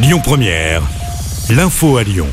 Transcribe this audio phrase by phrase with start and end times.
[0.00, 0.82] Lyon Première,
[1.50, 2.28] l'info à Lyon.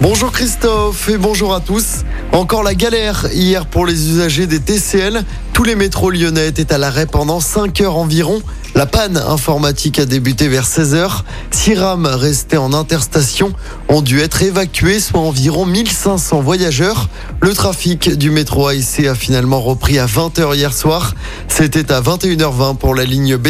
[0.00, 2.04] Bonjour Christophe et bonjour à tous.
[2.30, 5.24] Encore la galère hier pour les usagers des TCL.
[5.52, 8.40] Tous les métros lyonnais étaient à l'arrêt pendant 5 heures environ.
[8.74, 11.24] La panne informatique a débuté vers 16 heures.
[11.52, 13.52] Six rames restées en interstation
[13.88, 17.08] ont dû être évacuées, soit environ 1500 voyageurs.
[17.40, 21.14] Le trafic du métro AIC a finalement repris à 20h hier soir.
[21.46, 23.48] C'était à 21h20 pour la ligne B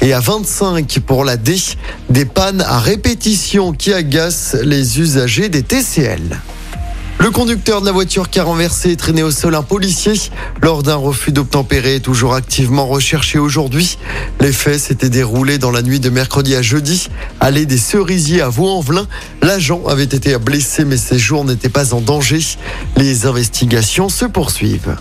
[0.00, 1.54] et à 25 pour la D.
[2.10, 6.40] Des pannes à répétition qui agacent les usagers des TCL.
[7.18, 10.12] Le conducteur de la voiture qui a renversé et traîné au sol un policier
[10.60, 13.98] lors d'un refus d'obtempérer toujours activement recherché aujourd'hui.
[14.40, 17.08] Les faits s'étaient déroulés dans la nuit de mercredi à jeudi,
[17.40, 19.06] allée des Cerisiers à Vaux-en-Velin.
[19.40, 22.40] L'agent avait été blessé mais ses jours n'étaient pas en danger.
[22.96, 24.96] Les investigations se poursuivent.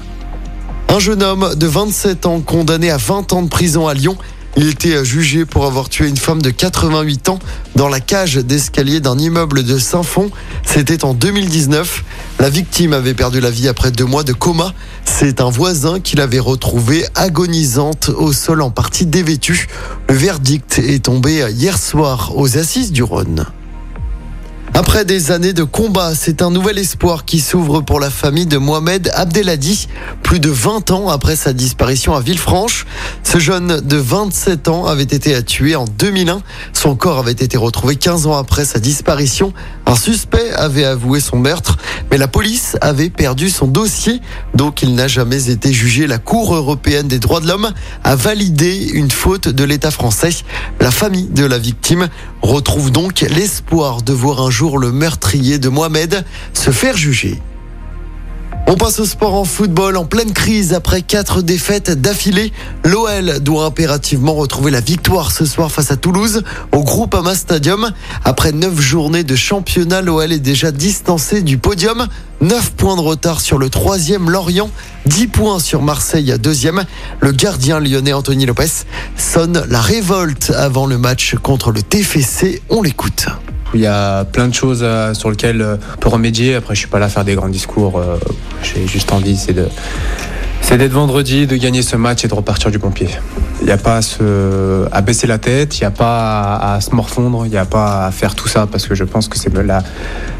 [0.89, 4.15] Un jeune homme de 27 ans condamné à 20 ans de prison à Lyon
[4.55, 7.39] il était jugé pour avoir tué une femme de 88 ans
[7.75, 10.29] dans la cage d'escalier d'un immeuble de Saint-Fond.
[10.63, 12.03] C'était en 2019.
[12.39, 14.73] La victime avait perdu la vie après deux mois de coma.
[15.05, 19.67] C'est un voisin qui l'avait retrouvée agonisante au sol en partie dévêtue.
[20.07, 23.47] Le verdict est tombé hier soir aux assises du Rhône.
[24.75, 28.57] Après des années de combat, c'est un nouvel espoir qui s'ouvre pour la famille de
[28.57, 29.87] Mohamed Abdelhadi,
[30.23, 32.87] plus de 20 ans après sa disparition à Villefranche.
[33.21, 36.41] Ce jeune de 27 ans avait été tué en 2001.
[36.73, 39.53] Son corps avait été retrouvé 15 ans après sa disparition.
[39.85, 41.77] Un suspect avait avoué son meurtre,
[42.13, 44.21] mais la police avait perdu son dossier,
[44.53, 46.05] donc il n'a jamais été jugé.
[46.05, 50.29] La Cour européenne des droits de l'homme a validé une faute de l'État français.
[50.79, 52.09] La famille de la victime
[52.43, 57.41] retrouve donc l'espoir de voir un jour le meurtrier de Mohamed se faire juger.
[58.65, 62.53] On passe au sport en football en pleine crise après quatre défaites d'affilée.
[62.85, 67.91] L'OL doit impérativement retrouver la victoire ce soir face à Toulouse au Groupama Stadium.
[68.23, 72.07] Après neuf journées de championnat, l'OL est déjà distancé du podium.
[72.41, 74.69] 9 points de retard sur le troisième Lorient,
[75.05, 76.83] 10 points sur Marseille deuxième.
[77.19, 78.85] Le gardien lyonnais Anthony Lopez
[79.17, 82.61] sonne la révolte avant le match contre le TFC.
[82.69, 83.27] On l'écoute.
[83.73, 86.53] Il y a plein de choses euh, sur lesquelles euh, on peut remédier.
[86.55, 87.99] Après, je suis pas là à faire des grands discours.
[88.63, 89.67] Euh, j'ai juste envie, c'est de
[90.75, 93.07] d'être vendredi, de gagner ce match et de repartir du pompier.
[93.61, 96.81] Il n'y a pas à, se, à baisser la tête, il n'y a pas à,
[96.81, 99.37] se morfondre, il n'y a pas à faire tout ça parce que je pense que
[99.37, 99.83] c'est la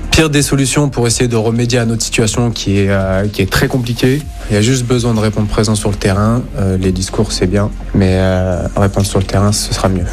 [0.09, 2.89] pire des solutions pour essayer de remédier à notre situation qui est,
[3.31, 4.23] qui est très compliquée.
[4.49, 6.41] Il y a juste besoin de répondre présent sur le terrain.
[6.79, 8.19] les discours, c'est bien, mais
[8.75, 10.07] répondre sur le terrain, ce sera mieux.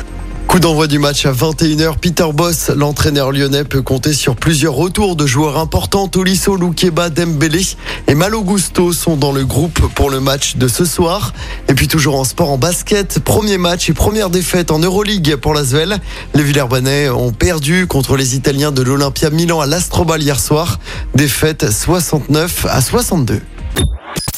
[0.50, 1.96] Coup d'envoi du match à 21h.
[2.00, 6.08] Peter Boss, l'entraîneur lyonnais, peut compter sur plusieurs retours de joueurs importants.
[6.08, 7.64] Tolisso, Loukeba, Dembélé
[8.08, 11.34] et Malo Gusto sont dans le groupe pour le match de ce soir.
[11.68, 15.54] Et puis toujours en sport, en basket, premier match et première défaite en Euroleague pour
[15.54, 16.00] la Svel.
[16.34, 20.80] Les Villers-Banais ont perdu contre les Italiens de l'Olympia Milan à l'Astrobal hier soir.
[21.14, 23.40] Défaite 69 à 62.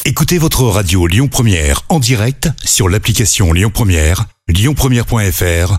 [0.04, 5.78] Écoutez votre radio Lyon Première en direct sur l'application Lyon Première, lyonpremière.fr